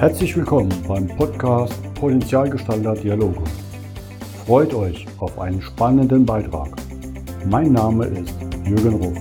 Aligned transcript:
Herzlich 0.00 0.34
willkommen 0.34 0.72
beim 0.88 1.06
Podcast 1.08 1.74
Potenzialgestalter 1.92 2.94
Dialoge. 2.94 3.44
Freut 4.46 4.72
euch 4.72 5.06
auf 5.18 5.38
einen 5.38 5.60
spannenden 5.60 6.24
Beitrag. 6.24 6.70
Mein 7.44 7.72
Name 7.72 8.06
ist 8.06 8.34
Jürgen 8.64 8.94
Ruf. 8.94 9.18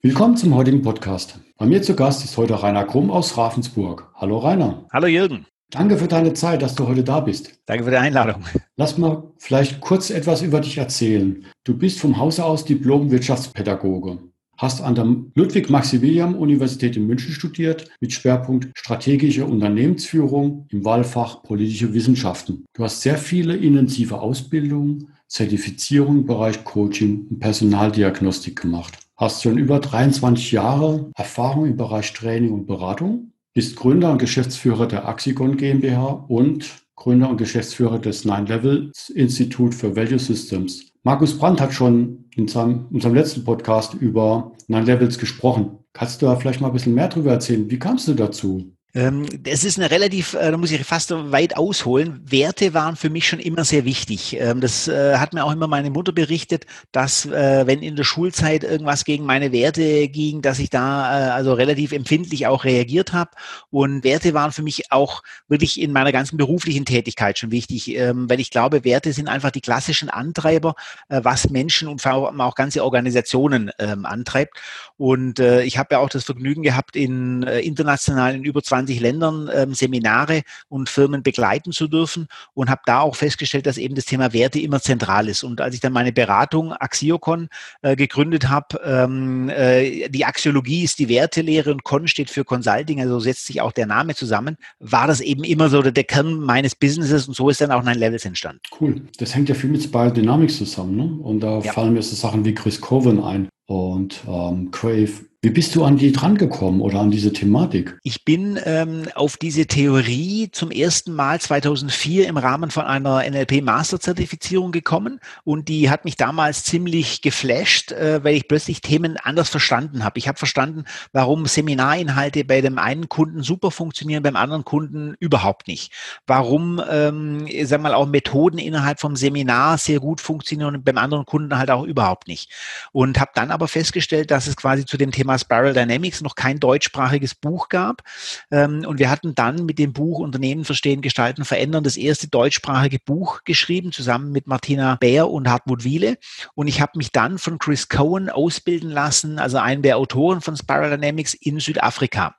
Willkommen 0.00 0.38
zum 0.38 0.54
heutigen 0.54 0.80
Podcast. 0.80 1.38
Bei 1.58 1.66
mir 1.66 1.82
zu 1.82 1.94
Gast 1.94 2.24
ist 2.24 2.38
heute 2.38 2.62
Rainer 2.62 2.86
Krumm 2.86 3.10
aus 3.10 3.36
Ravensburg. 3.36 4.10
Hallo 4.14 4.38
Rainer. 4.38 4.86
Hallo 4.90 5.06
Jürgen. 5.06 5.44
Danke 5.70 5.98
für 5.98 6.06
deine 6.06 6.34
Zeit, 6.34 6.62
dass 6.62 6.74
du 6.74 6.86
heute 6.86 7.02
da 7.02 7.20
bist. 7.20 7.58
Danke 7.66 7.84
für 7.84 7.90
die 7.90 7.96
Einladung. 7.96 8.44
Lass 8.76 8.96
mal 8.96 9.32
vielleicht 9.38 9.80
kurz 9.80 10.10
etwas 10.10 10.42
über 10.42 10.60
dich 10.60 10.78
erzählen. 10.78 11.44
Du 11.64 11.76
bist 11.76 11.98
vom 11.98 12.16
Hause 12.16 12.44
aus 12.44 12.64
Diplom-Wirtschaftspädagoge, 12.64 14.18
hast 14.56 14.82
an 14.82 14.94
der 14.94 15.16
Ludwig-Maximilian-Universität 15.34 16.96
in 16.96 17.06
München 17.06 17.32
studiert 17.32 17.88
mit 18.00 18.12
Schwerpunkt 18.12 18.68
strategische 18.76 19.46
Unternehmensführung 19.46 20.66
im 20.70 20.84
Wahlfach 20.84 21.42
politische 21.42 21.92
Wissenschaften. 21.92 22.64
Du 22.74 22.84
hast 22.84 23.00
sehr 23.00 23.18
viele 23.18 23.56
intensive 23.56 24.20
Ausbildungen, 24.20 25.08
Zertifizierungen 25.26 26.20
im 26.20 26.26
Bereich 26.26 26.62
Coaching 26.62 27.26
und 27.30 27.40
Personaldiagnostik 27.40 28.60
gemacht. 28.60 28.98
Hast 29.16 29.42
schon 29.42 29.58
über 29.58 29.80
23 29.80 30.52
Jahre 30.52 31.10
Erfahrung 31.16 31.66
im 31.66 31.76
Bereich 31.76 32.12
Training 32.12 32.52
und 32.52 32.66
Beratung 32.66 33.32
ist 33.54 33.76
Gründer 33.76 34.10
und 34.10 34.18
Geschäftsführer 34.18 34.86
der 34.86 35.08
Axigon 35.08 35.56
GmbH 35.56 36.24
und 36.28 36.84
Gründer 36.96 37.30
und 37.30 37.36
Geschäftsführer 37.36 38.00
des 38.00 38.24
Nine 38.24 38.46
Levels 38.46 39.10
Institut 39.10 39.74
für 39.74 39.94
Value 39.94 40.18
Systems. 40.18 40.92
Markus 41.04 41.38
Brandt 41.38 41.60
hat 41.60 41.72
schon 41.72 42.24
in 42.34 42.48
seinem, 42.48 42.86
unserem 42.90 43.14
letzten 43.14 43.44
Podcast 43.44 43.94
über 43.94 44.52
Nine 44.66 44.86
Levels 44.86 45.18
gesprochen. 45.18 45.78
Kannst 45.92 46.20
du 46.20 46.26
da 46.26 46.34
vielleicht 46.34 46.60
mal 46.60 46.68
ein 46.68 46.72
bisschen 46.72 46.94
mehr 46.94 47.08
darüber 47.08 47.30
erzählen? 47.30 47.70
Wie 47.70 47.78
kamst 47.78 48.08
du 48.08 48.14
dazu? 48.14 48.73
Ähm, 48.96 49.26
es 49.44 49.64
ist 49.64 49.76
eine 49.76 49.90
relativ, 49.90 50.34
äh, 50.34 50.52
da 50.52 50.56
muss 50.56 50.70
ich 50.70 50.84
fast 50.84 51.10
weit 51.10 51.56
ausholen. 51.56 52.22
Werte 52.24 52.74
waren 52.74 52.94
für 52.94 53.10
mich 53.10 53.26
schon 53.26 53.40
immer 53.40 53.64
sehr 53.64 53.84
wichtig. 53.84 54.36
Ähm, 54.38 54.60
das 54.60 54.86
äh, 54.86 55.16
hat 55.16 55.34
mir 55.34 55.44
auch 55.44 55.50
immer 55.50 55.66
meine 55.66 55.90
Mutter 55.90 56.12
berichtet, 56.12 56.64
dass 56.92 57.26
äh, 57.26 57.66
wenn 57.66 57.82
in 57.82 57.96
der 57.96 58.04
Schulzeit 58.04 58.62
irgendwas 58.62 59.04
gegen 59.04 59.24
meine 59.24 59.50
Werte 59.50 60.08
ging, 60.08 60.42
dass 60.42 60.60
ich 60.60 60.70
da 60.70 61.34
also 61.34 61.54
relativ 61.54 61.90
empfindlich 61.90 62.46
auch 62.46 62.64
reagiert 62.64 63.12
habe. 63.12 63.32
Und 63.70 64.04
Werte 64.04 64.32
waren 64.32 64.52
für 64.52 64.62
mich 64.62 64.92
auch 64.92 65.22
wirklich 65.48 65.80
in 65.80 65.90
meiner 65.90 66.12
ganzen 66.12 66.36
beruflichen 66.36 66.84
Tätigkeit 66.84 67.36
schon 67.36 67.50
wichtig, 67.50 67.96
ähm, 67.96 68.30
weil 68.30 68.38
ich 68.38 68.50
glaube, 68.50 68.84
Werte 68.84 69.12
sind 69.12 69.26
einfach 69.26 69.50
die 69.50 69.60
klassischen 69.60 70.08
Antreiber, 70.08 70.74
was 71.08 71.50
Menschen 71.50 71.88
und 71.88 72.04
auch 72.06 72.54
ganze 72.54 72.84
Organisationen 72.84 73.70
antreibt. 73.78 74.58
Und 74.96 75.38
ich 75.38 75.78
habe 75.78 75.88
ja 75.92 75.98
auch 75.98 76.08
das 76.08 76.24
Vergnügen 76.24 76.62
gehabt, 76.62 76.96
in 76.96 77.42
internationalen 77.42 78.44
über 78.44 78.62
20 78.62 78.83
20 78.84 79.00
Ländern 79.00 79.50
ähm, 79.54 79.74
Seminare 79.74 80.42
und 80.68 80.88
Firmen 80.88 81.22
begleiten 81.22 81.72
zu 81.72 81.88
dürfen 81.88 82.28
und 82.54 82.70
habe 82.70 82.82
da 82.86 83.00
auch 83.00 83.16
festgestellt, 83.16 83.66
dass 83.66 83.78
eben 83.78 83.94
das 83.94 84.04
Thema 84.04 84.32
Werte 84.32 84.60
immer 84.60 84.80
zentral 84.80 85.28
ist. 85.28 85.42
Und 85.42 85.60
als 85.60 85.74
ich 85.74 85.80
dann 85.80 85.92
meine 85.92 86.12
Beratung 86.12 86.72
Axiocon 86.72 87.48
äh, 87.82 87.96
gegründet 87.96 88.48
habe, 88.48 88.80
ähm, 88.84 89.48
äh, 89.48 90.08
die 90.08 90.24
Axiologie 90.24 90.84
ist 90.84 90.98
die 90.98 91.08
Wertelehre 91.08 91.72
und 91.72 91.84
Con 91.84 92.08
steht 92.08 92.30
für 92.30 92.44
Consulting, 92.44 93.00
also 93.00 93.18
setzt 93.20 93.46
sich 93.46 93.60
auch 93.60 93.72
der 93.72 93.86
Name 93.86 94.14
zusammen, 94.14 94.56
war 94.78 95.06
das 95.06 95.20
eben 95.20 95.44
immer 95.44 95.68
so 95.68 95.82
der 95.82 96.04
Kern 96.04 96.40
meines 96.40 96.74
Businesses 96.74 97.28
und 97.28 97.34
so 97.34 97.48
ist 97.48 97.60
dann 97.60 97.72
auch 97.72 97.82
Nine 97.82 97.98
Levels 97.98 98.24
entstanden. 98.24 98.60
Cool. 98.80 99.02
Das 99.18 99.34
hängt 99.34 99.48
ja 99.48 99.54
viel 99.54 99.70
mit 99.70 99.82
Spiral 99.82 100.12
Dynamics 100.12 100.58
zusammen. 100.58 100.96
Ne? 100.96 101.18
Und 101.22 101.40
da 101.40 101.60
ja. 101.60 101.72
fallen 101.72 101.94
mir 101.94 102.02
so 102.02 102.14
Sachen 102.14 102.44
wie 102.44 102.54
Chris 102.54 102.80
Coven 102.80 103.22
ein 103.22 103.48
und 103.66 104.20
ähm, 104.28 104.70
Crave 104.70 105.24
wie 105.44 105.50
bist 105.50 105.74
du 105.76 105.84
an 105.84 105.98
die 105.98 106.10
drangekommen 106.10 106.80
oder 106.80 107.00
an 107.00 107.10
diese 107.10 107.30
Thematik? 107.30 107.98
Ich 108.02 108.24
bin 108.24 108.58
ähm, 108.64 109.02
auf 109.14 109.36
diese 109.36 109.66
Theorie 109.66 110.48
zum 110.50 110.70
ersten 110.70 111.12
Mal 111.12 111.38
2004 111.38 112.26
im 112.26 112.38
Rahmen 112.38 112.70
von 112.70 112.86
einer 112.86 113.22
NLP-Master-Zertifizierung 113.30 114.72
gekommen 114.72 115.20
und 115.44 115.68
die 115.68 115.90
hat 115.90 116.06
mich 116.06 116.16
damals 116.16 116.64
ziemlich 116.64 117.20
geflasht, 117.20 117.92
äh, 117.92 118.24
weil 118.24 118.36
ich 118.36 118.48
plötzlich 118.48 118.80
Themen 118.80 119.18
anders 119.18 119.50
verstanden 119.50 120.02
habe. 120.02 120.18
Ich 120.18 120.28
habe 120.28 120.38
verstanden, 120.38 120.84
warum 121.12 121.44
Seminarinhalte 121.44 122.46
bei 122.46 122.62
dem 122.62 122.78
einen 122.78 123.10
Kunden 123.10 123.42
super 123.42 123.70
funktionieren, 123.70 124.22
beim 124.22 124.36
anderen 124.36 124.64
Kunden 124.64 125.14
überhaupt 125.20 125.68
nicht. 125.68 125.92
Warum, 126.26 126.80
ähm, 126.90 127.46
sag 127.64 127.82
mal, 127.82 127.92
auch 127.92 128.06
Methoden 128.06 128.56
innerhalb 128.56 128.98
vom 128.98 129.14
Seminar 129.14 129.76
sehr 129.76 130.00
gut 130.00 130.22
funktionieren 130.22 130.74
und 130.74 130.86
beim 130.86 130.96
anderen 130.96 131.26
Kunden 131.26 131.58
halt 131.58 131.70
auch 131.70 131.84
überhaupt 131.84 132.28
nicht. 132.28 132.50
Und 132.92 133.20
habe 133.20 133.32
dann 133.34 133.50
aber 133.50 133.68
festgestellt, 133.68 134.30
dass 134.30 134.46
es 134.46 134.56
quasi 134.56 134.86
zu 134.86 134.96
dem 134.96 135.10
Thema 135.10 135.33
Thema 135.34 135.38
Spiral 135.38 135.72
Dynamics 135.72 136.20
noch 136.22 136.34
kein 136.34 136.60
deutschsprachiges 136.60 137.34
Buch 137.34 137.68
gab. 137.68 138.02
Ähm, 138.50 138.84
und 138.86 138.98
wir 138.98 139.10
hatten 139.10 139.34
dann 139.34 139.64
mit 139.66 139.78
dem 139.78 139.92
Buch 139.92 140.18
Unternehmen 140.18 140.64
verstehen, 140.64 141.02
gestalten, 141.02 141.44
verändern 141.44 141.84
das 141.84 141.96
erste 141.96 142.28
deutschsprachige 142.28 142.98
Buch 143.04 143.42
geschrieben, 143.44 143.92
zusammen 143.92 144.32
mit 144.32 144.46
Martina 144.46 144.96
Bär 144.96 145.28
und 145.28 145.48
Hartmut 145.48 145.84
Wiele. 145.84 146.16
Und 146.54 146.68
ich 146.68 146.80
habe 146.80 146.92
mich 146.96 147.10
dann 147.12 147.38
von 147.38 147.58
Chris 147.58 147.88
Cohen 147.88 148.30
ausbilden 148.30 148.90
lassen, 148.90 149.38
also 149.38 149.58
einen 149.58 149.82
der 149.82 149.96
Autoren 149.96 150.40
von 150.40 150.56
Spiral 150.56 150.90
Dynamics 150.90 151.34
in 151.34 151.60
Südafrika. 151.60 152.36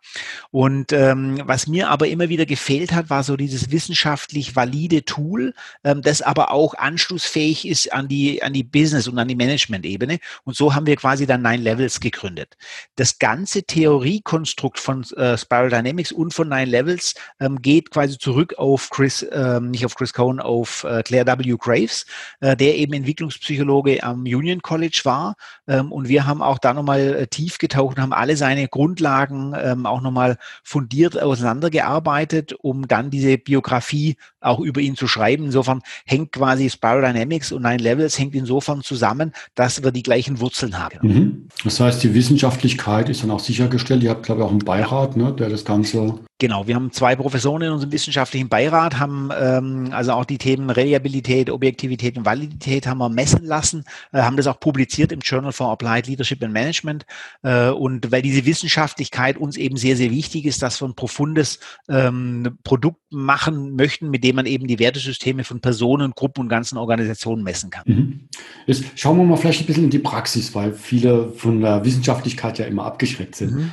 Und 0.51 0.91
ähm, 0.93 1.41
was 1.45 1.67
mir 1.67 1.89
aber 1.89 2.07
immer 2.07 2.29
wieder 2.29 2.45
gefehlt 2.45 2.91
hat, 2.93 3.09
war 3.09 3.23
so 3.23 3.35
dieses 3.35 3.71
wissenschaftlich 3.71 4.55
valide 4.55 5.05
Tool, 5.05 5.53
ähm, 5.83 6.01
das 6.01 6.21
aber 6.21 6.51
auch 6.51 6.73
anschlussfähig 6.75 7.67
ist 7.67 7.91
an 7.93 8.07
die, 8.07 8.41
an 8.43 8.53
die 8.53 8.63
Business- 8.63 9.07
und 9.07 9.19
an 9.19 9.27
die 9.27 9.35
Management-Ebene. 9.35 10.19
Und 10.43 10.55
so 10.55 10.73
haben 10.73 10.85
wir 10.85 10.95
quasi 10.95 11.25
dann 11.25 11.41
Nine 11.41 11.63
Levels 11.63 11.99
gegründet 11.99 12.55
das 12.95 13.19
ganze 13.19 13.63
Theoriekonstrukt 13.63 14.79
von 14.79 15.03
äh, 15.15 15.37
Spiral 15.37 15.69
Dynamics 15.69 16.11
und 16.11 16.33
von 16.33 16.49
Nine 16.49 16.65
Levels 16.65 17.13
ähm, 17.39 17.61
geht 17.61 17.91
quasi 17.91 18.17
zurück 18.17 18.55
auf 18.57 18.89
Chris, 18.89 19.25
ähm, 19.31 19.71
nicht 19.71 19.85
auf 19.85 19.95
Chris 19.95 20.13
Cohn, 20.13 20.39
auf 20.39 20.83
äh, 20.83 21.03
Claire 21.03 21.25
W. 21.25 21.55
Graves, 21.59 22.05
äh, 22.39 22.55
der 22.55 22.77
eben 22.77 22.93
Entwicklungspsychologe 22.93 24.03
am 24.03 24.21
Union 24.21 24.61
College 24.61 25.01
war. 25.03 25.35
Ähm, 25.67 25.91
und 25.91 26.07
wir 26.07 26.25
haben 26.25 26.41
auch 26.41 26.59
da 26.59 26.73
nochmal 26.73 27.15
äh, 27.15 27.27
tief 27.27 27.57
getaucht 27.57 27.97
und 27.97 28.03
haben 28.03 28.13
alle 28.13 28.37
seine 28.37 28.67
Grundlagen 28.67 29.53
ähm, 29.57 29.85
auch 29.85 30.01
nochmal 30.01 30.37
fundiert 30.63 31.21
auseinandergearbeitet, 31.21 32.53
um 32.53 32.87
dann 32.87 33.09
diese 33.09 33.37
Biografie 33.37 34.17
auch 34.39 34.59
über 34.59 34.81
ihn 34.81 34.95
zu 34.95 35.07
schreiben. 35.07 35.45
Insofern 35.45 35.81
hängt 36.05 36.31
quasi 36.31 36.69
Spiral 36.69 37.01
Dynamics 37.01 37.51
und 37.51 37.63
Nine 37.63 37.81
Levels 37.81 38.17
hängt 38.17 38.35
insofern 38.35 38.81
zusammen, 38.81 39.33
dass 39.55 39.83
wir 39.83 39.91
die 39.91 40.03
gleichen 40.03 40.39
Wurzeln 40.39 40.77
haben. 40.77 40.99
Mhm. 41.01 41.47
Das 41.63 41.79
heißt, 41.79 42.03
die 42.03 42.13
wissenschaftliche 42.13 42.74
Öffentlichkeit 42.75 43.09
ist 43.09 43.23
dann 43.23 43.31
auch 43.31 43.39
sichergestellt. 43.39 44.03
Ihr 44.03 44.09
habt, 44.09 44.23
glaube 44.23 44.41
ich, 44.41 44.47
auch 44.47 44.51
einen 44.51 44.59
Beirat, 44.59 45.15
ne, 45.15 45.33
der 45.33 45.49
das 45.49 45.65
Ganze 45.65 46.19
Genau, 46.37 46.67
wir 46.67 46.75
haben 46.75 46.91
zwei 46.91 47.15
Professoren 47.15 47.61
in 47.61 47.71
unserem 47.71 47.93
wissenschaftlichen 47.93 48.49
Beirat, 48.49 48.99
haben 48.99 49.29
ähm, 49.39 49.89
also 49.91 50.11
auch 50.11 50.25
die 50.25 50.37
Themen 50.37 50.69
Reliabilität, 50.69 51.49
Objektivität 51.49 52.17
und 52.17 52.25
Validität 52.25 52.87
haben 52.87 52.97
wir 52.97 53.07
messen 53.07 53.45
lassen, 53.45 53.85
äh, 54.11 54.21
haben 54.21 54.35
das 54.35 54.47
auch 54.47 54.59
publiziert 54.59 55.13
im 55.13 55.21
Journal 55.21 55.53
for 55.53 55.71
Applied 55.71 56.07
Leadership 56.07 56.43
and 56.43 56.51
Management. 56.51 57.05
Äh, 57.43 57.69
und 57.69 58.11
weil 58.11 58.21
diese 58.21 58.45
Wissenschaftlichkeit 58.45 59.37
uns 59.37 59.55
eben 59.55 59.77
sehr, 59.77 59.95
sehr 59.95 60.11
wichtig 60.11 60.43
ist, 60.43 60.61
dass 60.61 60.81
wir 60.81 60.89
ein 60.89 60.95
profundes 60.95 61.61
ähm, 61.87 62.57
Produkt 62.65 62.99
machen 63.11 63.77
möchten, 63.77 64.09
mit 64.09 64.25
dem 64.25 64.35
man 64.35 64.45
eben 64.45 64.67
die 64.67 64.77
Wertesysteme 64.77 65.45
von 65.45 65.61
Personen, 65.61 66.11
Gruppen 66.11 66.41
und 66.41 66.49
ganzen 66.49 66.77
Organisationen 66.77 67.43
messen 67.43 67.69
kann. 67.69 67.83
Mhm. 67.85 68.27
Jetzt 68.65 68.83
schauen 68.95 69.17
wir 69.17 69.23
mal 69.23 69.37
vielleicht 69.37 69.61
ein 69.61 69.67
bisschen 69.67 69.85
in 69.85 69.89
die 69.89 69.99
Praxis, 69.99 70.53
weil 70.53 70.73
viele 70.73 71.29
von 71.29 71.61
der 71.61 71.85
Wissenschaftlichkeit 71.85 72.59
ja 72.59 72.65
immer 72.65 72.83
abgeschreckt 72.83 73.35
sind. 73.35 73.53
Mhm. 73.53 73.71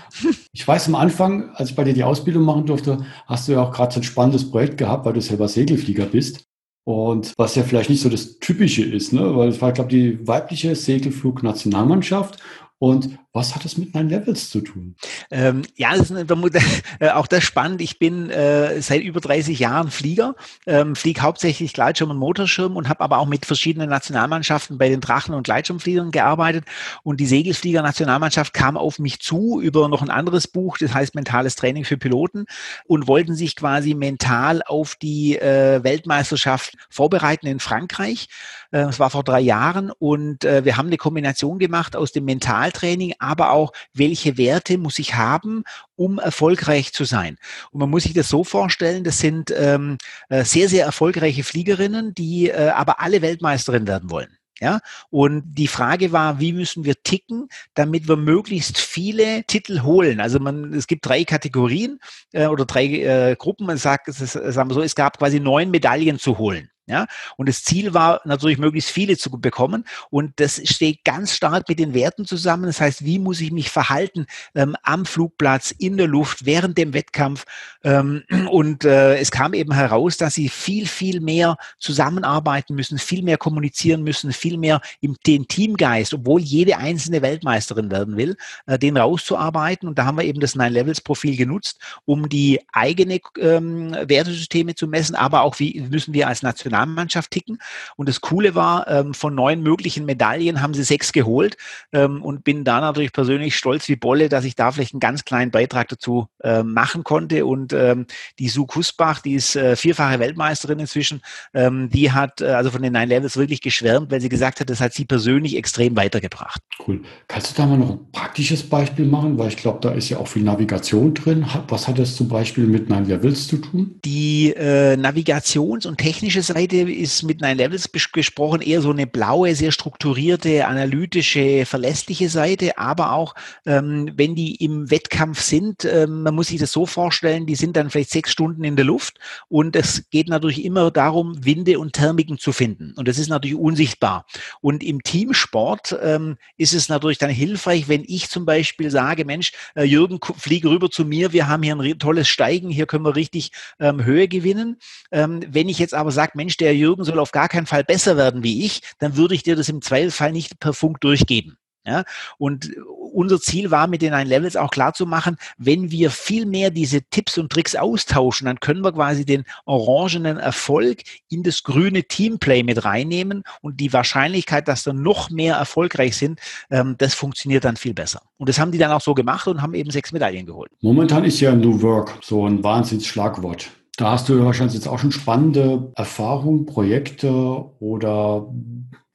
Ich 0.53 0.69
weiß 0.69 0.87
am 0.87 0.95
Anfang, 0.95 1.51
als 1.55 1.71
ich 1.71 1.77
bei 1.77 1.83
dir 1.83 1.95
die 1.95 2.05
Ausbildung 2.05 2.45
machen 2.53 2.67
durfte, 2.67 3.05
hast 3.27 3.49
du 3.49 3.53
ja 3.53 3.63
auch 3.63 3.73
gerade 3.73 3.93
so 3.93 4.01
ein 4.01 4.05
spannendes 4.05 4.51
Projekt 4.51 4.79
gehabt, 4.79 5.05
weil 5.05 5.15
du 5.15 5.21
selber 5.21 5.49
Segelflieger 5.49 6.07
bist. 6.07 6.45
Und 6.85 7.33
was 7.37 7.55
ja 7.55 7.63
vielleicht 7.63 7.91
nicht 7.91 8.03
so 8.03 8.09
das 8.09 8.39
Typische 8.39 8.85
ist, 8.85 9.13
ne? 9.13 9.37
weil 9.37 9.49
es 9.49 9.61
war, 9.63 9.73
glaube 9.73 9.91
ich, 9.91 10.03
die 10.03 10.27
weibliche 10.27 10.75
Segelflugnationalmannschaft 10.75 12.43
und 12.79 13.19
was 13.35 13.55
hat 13.55 13.65
das 13.65 13.79
mit 13.79 13.95
Nine 13.95 14.11
Levels 14.11 14.51
zu 14.51 14.61
tun? 14.61 14.95
Ähm, 15.31 15.63
ja, 15.77 15.97
das 15.97 16.11
ist 16.11 16.27
äh, 17.01 17.11
auch 17.11 17.27
das 17.27 17.43
spannend. 17.43 17.81
Ich 17.81 17.99
bin 17.99 18.29
äh, 18.29 18.83
seit 18.83 19.03
über 19.03 19.21
30 19.21 19.59
Jahren 19.59 19.91
Flieger, 19.91 20.35
ähm, 20.67 20.95
fliege 20.95 21.23
hauptsächlich 21.23 21.73
Gleitschirm 21.73 22.11
und 22.11 22.19
Motorschirm 22.19 22.77
und 22.77 22.91
habe 22.91 23.01
aber 23.01 23.19
auch 23.19 23.27
mit 23.27 23.47
verschiedenen 23.47 23.89
Nationalmannschaften 23.89 24.77
bei 24.77 24.91
den 24.91 25.01
Drachen- 25.01 25.35
und 25.35 25.45
Gleitschirmfliegern 25.45 26.11
gearbeitet. 26.11 26.67
Und 27.05 27.21
die 27.21 27.27
Segelflieger-Nationalmannschaft 27.27 28.53
kam 28.53 28.77
auf 28.77 28.99
mich 28.99 29.21
zu 29.21 29.61
über 29.63 29.89
noch 29.89 30.03
ein 30.03 30.11
anderes 30.11 30.47
Buch, 30.47 30.77
das 30.77 30.93
heißt 30.93 31.15
Mentales 31.15 31.57
Training 31.57 31.85
für 31.85 31.97
Piloten 31.97 32.45
und 32.87 33.09
wollten 33.09 33.35
sich 33.35 33.57
quasi 33.57 33.95
mental 33.95 34.63
auf 34.67 34.95
die 34.97 35.39
äh, 35.39 35.83
Weltmeisterschaft 35.83 36.77
vorbereiten 36.91 37.47
in 37.47 37.61
Frankreich. 37.61 38.29
Äh, 38.73 38.83
das 38.83 38.99
war 38.99 39.11
vor 39.11 39.25
drei 39.25 39.41
Jahren 39.41 39.91
und 39.91 40.45
äh, 40.45 40.65
wir 40.65 40.77
haben 40.77 40.89
eine 40.89 40.99
Kombination 40.99 41.59
gemacht 41.59 41.97
aus 41.97 42.13
dem 42.13 42.25
Mentaltraining 42.25 43.15
aber 43.23 43.53
auch, 43.53 43.73
welche 43.95 44.37
Werte 44.37 44.79
muss 44.79 44.99
ich 44.99 45.15
haben, 45.15 45.65
um 45.97 46.19
erfolgreich 46.19 46.93
zu 46.93 47.05
sein. 47.05 47.39
Und 47.71 47.81
man 47.81 47.91
muss 47.91 48.03
sich 48.03 48.15
das 48.15 48.29
so 48.29 48.45
vorstellen, 48.45 49.05
das 49.05 49.19
sind 49.19 49.53
ähm, 49.57 49.99
äh, 50.29 50.45
sehr, 50.45 50.69
sehr 50.69 50.85
erfolgreiche 50.85 51.45
Fliegerinnen, 51.45 52.15
die 52.15 52.49
äh, 52.49 52.71
aber 52.71 53.01
alle 53.01 53.23
Weltmeisterin 53.23 53.87
werden 53.87 54.11
wollen. 54.11 54.37
Ja, 54.61 54.79
und 55.11 55.43
die 55.45 55.67
Frage 55.67 56.13
war, 56.13 56.39
wie 56.39 56.53
müssen 56.53 56.85
wir 56.85 56.95
ticken, 57.03 57.49
damit 57.75 58.07
wir 58.07 58.17
möglichst 58.17 58.79
viele 58.79 59.43
Titel 59.43 59.83
holen? 59.83 60.21
Also 60.21 60.39
man, 60.39 60.73
es 60.73 60.87
gibt 60.87 61.05
drei 61.05 61.25
Kategorien 61.25 61.99
äh, 62.33 62.47
oder 62.47 62.65
drei 62.65 62.85
äh, 62.85 63.35
Gruppen. 63.37 63.67
Man 63.67 63.79
sagt, 63.79 64.07
es 64.07 64.21
ist, 64.21 64.35
sagen 64.35 64.71
wir 64.71 64.75
so, 64.75 64.83
es 64.83 64.95
gab 64.95 65.19
quasi 65.19 65.41
neun 65.41 65.73
Medaillen 65.73 66.21
zu 66.21 66.39
holen. 66.39 66.71
Ja, 66.87 67.07
und 67.37 67.49
das 67.49 67.63
Ziel 67.63 67.95
war 67.95 68.21
natürlich 68.25 68.59
möglichst 68.59 68.91
viele 68.91 69.17
zu 69.17 69.31
bekommen. 69.31 69.85
Und 70.11 70.41
das 70.41 70.61
steht 70.65 71.05
ganz 71.05 71.33
stark 71.33 71.69
mit 71.69 71.79
den 71.79 71.95
Werten 71.95 72.25
zusammen. 72.25 72.65
Das 72.65 72.81
heißt, 72.81 73.05
wie 73.05 73.21
muss 73.21 73.41
ich 73.41 73.53
mich 73.53 73.71
verhalten 73.71 74.27
ähm, 74.57 74.75
am 74.83 75.07
Flugplatz, 75.07 75.71
in 75.71 75.97
der 75.97 76.09
Luft, 76.09 76.45
während 76.45 76.77
dem 76.77 76.93
Wettkampf? 76.93 77.45
Ähm, 77.85 78.25
und 78.51 78.85
äh, 78.85 79.17
es 79.19 79.31
kam 79.31 79.55
eben 79.55 79.73
heraus, 79.73 80.17
dass 80.17 80.35
sie 80.35 80.49
viel, 80.49 80.89
viel 80.89 81.21
mehr 81.21 81.57
zusammenarbeiten 81.79 82.75
müssen, 82.75 82.99
viel 82.99 83.23
mehr 83.23 83.39
kommunizieren 83.39 84.03
müssen, 84.03 84.33
viel 84.33 84.59
mehr 84.59 84.81
im 85.01 85.17
den 85.25 85.47
Teamgeist, 85.47 86.13
obwohl 86.15 86.41
jede 86.41 86.79
einzelne 86.79 87.23
Weltmeisterin 87.23 87.93
werden 87.93 88.17
will, 88.17 88.37
äh, 88.67 88.77
den 88.77 88.97
rauszuarbeiten. 88.97 89.89
Und 89.89 89.99
da 90.01 90.05
haben 90.05 90.19
wir 90.19 90.25
eben 90.25 90.41
das 90.41 90.57
Nine-Levels-Profil 90.57 91.37
genutzt, 91.37 91.79
um 92.07 92.29
die 92.29 92.61
eigene 92.73 93.21
ähm, 93.39 93.93
Wertesysteme 93.93 94.75
zu 94.75 94.89
messen, 94.89 95.15
aber 95.15 95.43
auch 95.43 95.61
wie 95.61 95.81
müssen 95.81 96.13
wir 96.13 96.27
als 96.27 96.43
Nation 96.43 96.72
Nationalmannschaft 96.73 97.31
ticken. 97.31 97.59
Und 97.97 98.09
das 98.09 98.21
Coole 98.21 98.55
war, 98.55 98.89
ähm, 98.89 99.15
von 99.15 99.35
neun 99.35 99.63
möglichen 99.63 100.05
Medaillen 100.05 100.61
haben 100.61 100.75
sie 100.75 100.83
sechs 100.83 101.13
geholt 101.13 101.57
ähm, 101.93 102.23
und 102.23 102.45
bin 102.45 102.65
da 102.65 102.81
natürlich 102.81 103.13
persönlich 103.13 103.57
stolz 103.57 103.89
wie 103.89 103.97
Bolle, 103.97 104.29
dass 104.29 104.45
ich 104.45 104.57
da 104.57 104.73
vielleicht 104.73 104.95
einen 104.95 105.01
ganz 105.01 105.25
kleinen 105.25 105.51
Beitrag 105.51 105.89
dazu 105.89 106.27
äh, 106.43 106.63
machen 106.63 107.05
konnte. 107.05 107.47
Und 107.47 107.73
ähm, 107.73 108.07
die 108.39 108.49
Sue 108.49 108.67
Kusbach, 108.67 109.21
die 109.21 109.35
ist 109.35 109.57
äh, 109.57 109.77
vierfache 109.77 110.19
Weltmeisterin 110.19 110.79
inzwischen, 110.79 111.21
ähm, 111.55 111.91
die 111.91 112.11
hat 112.11 112.41
äh, 112.41 112.47
also 112.47 112.71
von 112.71 112.83
den 112.83 112.93
Nine 112.93 113.07
Levels 113.07 113.37
wirklich 113.37 113.61
geschwärmt, 113.61 114.11
weil 114.11 114.21
sie 114.21 114.29
gesagt 114.29 114.61
hat, 114.61 114.71
das 114.71 114.81
hat 114.81 114.95
sie 114.95 115.05
persönlich 115.05 115.57
extrem 115.57 115.97
weitergebracht. 115.97 116.61
Cool. 116.87 117.03
Kannst 117.29 117.51
du 117.51 117.63
da 117.63 117.67
mal 117.67 117.79
noch 117.79 117.91
ein 117.91 118.11
praktisches 118.13 118.63
Beispiel 118.63 119.07
machen? 119.07 119.39
Weil 119.39 119.49
ich 119.49 119.57
glaube, 119.57 119.79
da 119.83 119.93
ist 119.93 120.09
ja 120.09 120.19
auch 120.19 120.29
viel 120.29 120.43
Navigation 120.43 121.15
drin. 121.15 121.47
Was 121.69 121.87
hat 121.87 121.99
das 121.99 122.17
zum 122.17 122.29
Beispiel 122.29 122.65
mit 122.65 122.89
Nine 122.89 123.07
Levels 123.07 123.47
zu 123.47 123.59
tun? 123.59 124.01
Die 124.05 124.53
äh, 124.55 124.97
Navigations- 124.97 125.87
und 125.87 125.99
technische 125.99 126.43
Seite 126.43 126.62
Seite 126.63 126.77
ist 126.77 127.25
mit 127.25 127.41
Nine 127.41 127.55
Levels 127.55 127.91
gesprochen 128.13 128.61
eher 128.61 128.81
so 128.83 128.91
eine 128.91 129.09
blaue, 129.09 129.55
sehr 129.57 129.73
strukturierte, 129.73 130.67
analytische, 130.67 131.67
verlässliche 131.67 132.29
Seite, 132.29 132.79
aber 132.79 133.13
auch 133.13 133.35
ähm, 133.67 134.13
wenn 134.15 134.37
die 134.37 134.55
im 134.57 134.89
Wettkampf 134.89 135.41
sind, 135.41 135.85
ähm, 135.85 136.23
man 136.23 136.37
muss 136.37 136.49
sich 136.49 136.61
das 136.61 136.71
so 136.71 136.87
vorstellen, 136.87 137.47
die 137.47 137.57
sind 137.57 137.77
dann 137.77 137.91
vielleicht 137.91 138.11
sechs 138.11 138.31
Stunden 138.31 138.63
in 138.63 138.77
der 138.77 138.85
Luft. 138.85 139.19
Und 139.49 139.75
es 139.75 140.09
geht 140.11 140.29
natürlich 140.29 140.65
immer 140.65 140.93
darum, 140.93 141.45
Winde 141.45 141.81
und 141.81 141.95
Thermiken 141.95 142.39
zu 142.39 142.53
finden. 142.53 142.95
Und 142.97 143.09
das 143.09 143.19
ist 143.19 143.29
natürlich 143.29 143.57
unsichtbar. 143.57 144.25
Und 144.61 144.85
im 144.85 145.03
Teamsport 145.03 145.99
ähm, 146.01 146.37
ist 146.59 146.75
es 146.75 146.89
natürlich 146.89 147.19
dann 147.19 147.31
hilfreich, 147.31 147.89
wenn 147.89 148.05
ich 148.07 148.29
zum 148.29 148.47
Beispiel 148.47 148.91
sage, 148.91 149.25
Mensch, 149.25 149.53
äh, 149.75 149.83
Jürgen, 149.83 150.21
fliege 150.37 150.71
rüber 150.71 150.91
zu 150.91 151.05
mir, 151.05 151.33
wir 151.33 151.49
haben 151.49 151.65
hier 151.65 151.75
ein 151.75 151.99
tolles 151.99 152.29
Steigen, 152.29 152.71
hier 152.71 152.87
können 152.87 153.05
wir 153.05 153.17
richtig 153.17 153.51
ähm, 153.81 154.05
Höhe 154.05 154.29
gewinnen. 154.29 154.77
Ähm, 155.11 155.41
wenn 155.49 155.69
ich 155.69 155.81
jetzt 155.81 155.95
aber 155.95 156.13
sage, 156.13 156.33
Mensch, 156.35 156.52
Mensch, 156.53 156.57
der 156.59 156.77
Jürgen 156.77 157.05
soll 157.05 157.19
auf 157.19 157.33
gar 157.33 157.49
keinen 157.49 157.67
Fall 157.67 157.85
besser 157.85 158.17
werden 158.17 158.43
wie 158.43 158.67
ich, 158.67 158.83
dann 158.99 159.17
würde 159.17 159.35
ich 159.35 159.43
dir 159.43 159.57
das 159.57 159.69
im 159.69 159.81
Zweifelsfall 159.81 160.33
nicht 160.33 160.61
per 160.61 160.75
Funk 160.75 161.01
durchgeben. 161.01 161.57
Ja, 161.85 162.05
und 162.39 162.71
unser 163.13 163.41
Ziel 163.41 163.73
war 163.73 163.89
mit 163.89 164.03
den 164.03 164.13
Nine 164.13 164.29
Levels 164.29 164.55
auch 164.55 164.71
klar 164.71 164.95
zu 164.95 165.05
machen, 165.05 165.37
wenn 165.59 165.91
wir 165.91 166.13
viel 166.13 166.47
mehr 166.47 166.71
diese 166.71 167.03
Tipps 167.03 167.39
und 167.39 167.51
Tricks 167.51 167.75
austauschen, 167.75 168.45
dann 168.45 168.61
können 168.61 168.85
wir 168.85 168.93
quasi 168.93 169.25
den 169.25 169.43
orangenen 169.65 170.37
Erfolg 170.37 171.03
in 171.29 171.43
das 171.43 171.65
grüne 171.65 172.05
Teamplay 172.05 172.63
mit 172.63 172.85
reinnehmen 172.85 173.43
und 173.63 173.81
die 173.81 173.93
Wahrscheinlichkeit, 173.93 174.69
dass 174.69 174.87
wir 174.87 174.93
noch 174.93 175.31
mehr 175.31 175.57
erfolgreich 175.57 176.17
sind, 176.17 176.39
ähm, 176.71 176.95
das 176.99 177.15
funktioniert 177.15 177.65
dann 177.65 177.77
viel 177.77 177.95
besser. 177.95 178.21
Und 178.37 178.49
das 178.49 178.61
haben 178.61 178.71
die 178.71 178.79
dann 178.79 178.93
auch 178.93 179.01
so 179.01 179.15
gemacht 179.15 179.49
und 179.49 179.61
haben 179.61 179.75
eben 179.75 179.91
sechs 179.91 180.13
Medaillen 180.13 180.47
geholt. 180.47 180.71
Momentan 180.83 181.25
ist 181.25 181.41
ja 181.41 181.53
New 181.53 181.83
Work 181.83 182.17
so 182.23 182.47
ein 182.47 182.63
Wahnsinnsschlagwort. 182.63 183.73
Da 183.97 184.13
hast 184.13 184.29
du 184.29 184.45
wahrscheinlich 184.45 184.75
jetzt 184.75 184.89
auch 184.89 184.99
schon 184.99 185.13
spannende 185.13 185.93
Erfahrungen, 185.97 186.67
Projekte 186.67 187.31
oder 187.79 188.53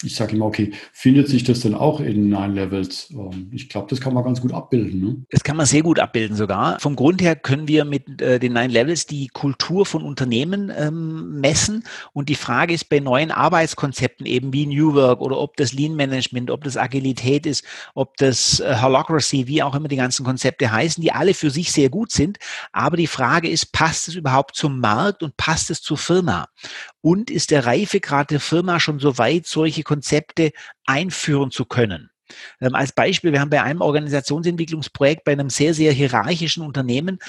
ich 0.03 0.15
sage 0.15 0.35
immer, 0.35 0.45
okay, 0.45 0.73
findet 0.93 1.27
sich 1.27 1.43
das 1.43 1.61
denn 1.61 1.73
auch 1.73 1.99
in 1.99 2.29
Nine 2.29 2.53
Levels? 2.53 3.09
Ähm, 3.09 3.49
ich 3.51 3.67
glaube, 3.67 3.87
das 3.89 3.99
kann 3.99 4.13
man 4.13 4.23
ganz 4.23 4.41
gut 4.41 4.53
abbilden. 4.53 5.01
Ne? 5.01 5.25
Das 5.31 5.43
kann 5.43 5.57
man 5.57 5.65
sehr 5.65 5.81
gut 5.81 5.99
abbilden 5.99 6.37
sogar. 6.37 6.79
Vom 6.79 6.95
Grund 6.95 7.19
her 7.21 7.35
können 7.35 7.67
wir 7.67 7.83
mit 7.83 8.21
äh, 8.21 8.39
den 8.39 8.53
Nine 8.53 8.71
Levels 8.71 9.07
die 9.07 9.27
Kultur 9.27 9.87
von 9.87 10.03
Unternehmen 10.03 10.71
ähm, 10.77 11.39
messen. 11.39 11.83
Und 12.13 12.29
die 12.29 12.35
Frage 12.35 12.75
ist 12.75 12.89
bei 12.89 12.99
neuen 12.99 13.31
Arbeitskonzepten 13.31 14.27
eben 14.27 14.53
wie 14.53 14.67
New 14.67 14.93
Work 14.93 15.19
oder 15.19 15.39
ob 15.39 15.57
das 15.57 15.73
Lean 15.73 15.95
Management, 15.95 16.51
ob 16.51 16.63
das 16.63 16.77
Agilität 16.77 17.47
ist, 17.47 17.65
ob 17.95 18.17
das 18.17 18.59
äh, 18.59 18.75
Holacracy, 18.79 19.47
wie 19.47 19.63
auch 19.63 19.73
immer 19.73 19.87
die 19.87 19.95
ganzen 19.95 20.23
Konzepte 20.23 20.71
heißen, 20.71 21.01
die 21.01 21.11
alle 21.11 21.33
für 21.33 21.49
sich 21.49 21.71
sehr 21.71 21.89
gut 21.89 22.11
sind. 22.11 22.37
Aber 22.71 22.97
die 22.97 23.07
Frage 23.07 23.49
ist, 23.49 23.71
passt 23.71 24.07
es 24.09 24.13
überhaupt 24.13 24.55
zum 24.55 24.79
Markt 24.79 25.23
und 25.23 25.37
passt 25.37 25.71
es 25.71 25.81
zur 25.81 25.97
Firma? 25.97 26.49
Und 27.07 27.31
ist 27.31 27.51
der 27.51 27.65
Reifegrad 27.65 28.31
der 28.31 28.41
Firma 28.41 28.81
schon 28.81 28.99
so 28.99 29.17
weit, 29.17 29.47
solche 29.47 29.83
Konzepte 29.83 30.51
einführen 30.85 31.51
zu 31.51 31.63
können. 31.63 32.09
Ähm, 32.61 32.75
als 32.75 32.91
Beispiel, 32.91 33.31
wir 33.31 33.41
haben 33.41 33.49
bei 33.49 33.61
einem 33.61 33.81
Organisationsentwicklungsprojekt 33.81 35.23
bei 35.23 35.33
einem 35.33 35.49
sehr, 35.49 35.73
sehr 35.73 35.91
hierarchischen 35.91 36.63
Unternehmen, 36.63 37.19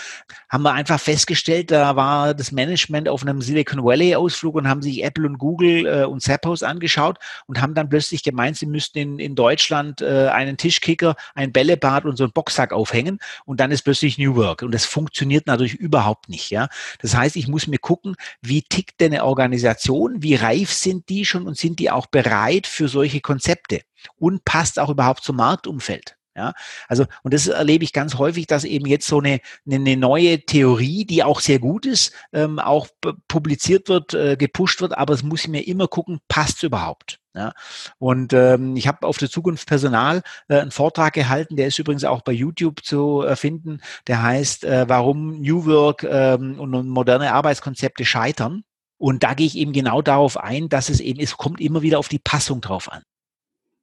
haben 0.49 0.63
wir 0.63 0.73
einfach 0.73 1.01
festgestellt, 1.01 1.71
da 1.71 1.97
war 1.97 2.35
das 2.35 2.53
Management 2.53 3.09
auf 3.09 3.23
einem 3.23 3.43
Silicon 3.43 3.85
Valley 3.85 4.15
Ausflug 4.15 4.55
und 4.55 4.69
haben 4.69 4.83
sich 4.83 5.05
Apple 5.05 5.27
und 5.27 5.39
Google 5.39 5.87
äh, 5.87 6.05
und 6.05 6.23
Zappos 6.23 6.63
angeschaut 6.63 7.19
und 7.47 7.61
haben 7.61 7.75
dann 7.75 7.89
plötzlich 7.89 8.23
gemeint, 8.23 8.57
sie 8.57 8.67
müssten 8.67 8.99
in, 8.99 9.19
in 9.19 9.35
Deutschland 9.35 10.01
äh, 10.01 10.29
einen 10.29 10.57
Tischkicker, 10.57 11.17
ein 11.35 11.53
Bällebad 11.53 12.05
und 12.05 12.17
so 12.17 12.25
einen 12.25 12.33
Boxsack 12.33 12.73
aufhängen 12.73 13.19
und 13.45 13.61
dann 13.61 13.71
ist 13.71 13.83
plötzlich 13.83 14.19
New 14.19 14.37
Work 14.37 14.63
und 14.63 14.73
das 14.73 14.85
funktioniert 14.85 15.47
natürlich 15.47 15.75
überhaupt 15.75 16.29
nicht, 16.29 16.51
ja. 16.51 16.69
Das 17.01 17.15
heißt, 17.15 17.37
ich 17.37 17.49
muss 17.49 17.67
mir 17.67 17.79
gucken, 17.79 18.17
wie 18.43 18.63
tickt 18.63 19.01
denn 19.01 19.13
eine 19.13 19.25
Organisation, 19.25 20.23
wie 20.23 20.35
reif 20.35 20.73
sind 20.73 21.09
die 21.09 21.25
schon 21.25 21.47
und 21.47 21.57
sind 21.57 21.79
die 21.79 21.91
auch 21.91 22.07
bereit 22.07 22.67
für 22.67 22.89
solche 22.89 23.21
Konzepte? 23.21 23.83
Und 24.17 24.45
passt 24.45 24.79
auch 24.79 24.91
überhaupt 24.91 25.23
zum 25.23 25.37
Marktumfeld. 25.37 26.19
Ja, 26.39 26.53
also, 26.87 27.05
und 27.25 27.35
das 27.35 27.49
erlebe 27.49 27.83
ich 27.83 27.93
ganz 27.93 28.15
häufig, 28.15 28.47
dass 28.47 28.63
eben 28.63 28.87
jetzt 28.87 29.09
so 29.09 29.19
eine, 29.19 29.41
eine 29.69 29.97
neue 29.97 30.41
Theorie, 30.41 31.05
die 31.05 31.25
auch 31.25 31.41
sehr 31.41 31.59
gut 31.59 31.85
ist, 31.85 32.13
ähm, 32.33 32.61
auch 32.61 32.87
publiziert 33.27 33.89
wird, 33.89 34.15
äh, 34.15 34.37
gepusht 34.37 34.81
wird, 34.81 34.97
aber 34.97 35.15
es 35.15 35.25
muss 35.25 35.41
ich 35.41 35.49
mir 35.49 35.67
immer 35.67 35.89
gucken, 35.89 36.21
passt 36.29 36.59
es 36.59 36.63
überhaupt. 36.63 37.19
Ja, 37.35 37.53
und 37.99 38.33
ähm, 38.35 38.77
ich 38.77 38.87
habe 38.87 39.05
auf 39.05 39.19
der 39.19 39.31
Zukunft 39.31 39.67
Personal 39.67 40.23
äh, 40.49 40.61
einen 40.61 40.71
Vortrag 40.71 41.13
gehalten, 41.13 41.57
der 41.57 41.67
ist 41.67 41.79
übrigens 41.81 42.05
auch 42.05 42.23
bei 42.23 42.33
YouTube 42.33 42.85
zu 42.85 43.25
äh, 43.25 43.35
finden, 43.35 43.81
der 44.07 44.23
heißt, 44.23 44.65
äh, 44.65 44.89
warum 44.89 45.41
New 45.41 45.67
Work 45.67 46.05
ähm, 46.05 46.61
und 46.61 46.89
moderne 46.89 47.33
Arbeitskonzepte 47.33 48.05
scheitern. 48.05 48.63
Und 48.97 49.25
da 49.25 49.35
gehe 49.35 49.47
ich 49.47 49.57
eben 49.57 49.73
genau 49.73 50.03
darauf 50.03 50.37
ein, 50.37 50.69
dass 50.69 50.89
es 50.89 51.01
eben, 51.01 51.21
es 51.21 51.37
kommt 51.37 51.61
immer 51.61 51.83
wieder 51.83 51.99
auf 51.99 52.09
die 52.09 52.19
Passung 52.19 52.61
drauf 52.61 52.91
an. 52.91 53.03